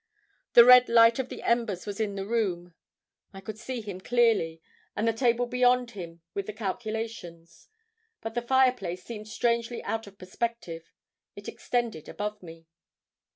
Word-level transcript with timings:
The 0.53 0.65
red 0.65 0.89
light 0.89 1.19
of 1.19 1.29
the 1.29 1.43
embers 1.43 1.85
was 1.85 1.99
in 1.99 2.15
the 2.15 2.25
room. 2.25 2.73
I 3.33 3.39
could 3.39 3.59
see 3.59 3.81
him 3.81 4.01
clearly, 4.01 4.59
and 4.95 5.07
the 5.07 5.13
table 5.13 5.45
beyond 5.45 5.91
him 5.91 6.21
with 6.33 6.47
the 6.47 6.53
calculations; 6.53 7.69
but 8.19 8.33
the 8.33 8.41
fireplace 8.41 9.03
seemed 9.03 9.27
strangely 9.27 9.83
out 9.83 10.07
of 10.07 10.17
perspective—it 10.17 11.47
extended 11.47 12.09
above 12.09 12.41
me. 12.41 12.65